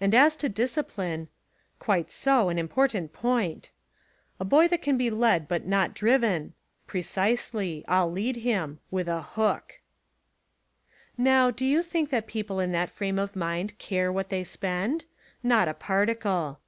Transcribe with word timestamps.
And 0.00 0.14
as 0.14 0.34
to 0.36 0.48
discipline— 0.48 1.28
quite 1.78 2.10
so, 2.10 2.48
an 2.48 2.58
im 2.58 2.68
portant 2.68 3.12
point— 3.12 3.70
a 4.40 4.46
boy 4.46 4.66
that 4.68 4.80
can 4.80 4.96
be 4.96 5.10
led 5.10 5.46
but 5.46 5.66
not 5.66 5.92
driven— 5.92 6.54
^precisely— 6.88 7.84
I'll 7.86 8.10
lead 8.10 8.36
him— 8.36 8.78
with 8.90 9.08
a 9.08 9.20
hook!" 9.20 9.82
Now, 11.18 11.50
do 11.50 11.66
you 11.66 11.82
think 11.82 12.08
that 12.08 12.26
people 12.26 12.60
in 12.60 12.72
that 12.72 12.88
frame 12.88 13.18
of 13.18 13.36
mind 13.36 13.76
care 13.76 14.10
what 14.10 14.30
they 14.30 14.42
spend? 14.42 15.04
Not 15.42 15.68
a 15.68 15.74
particle. 15.74 16.60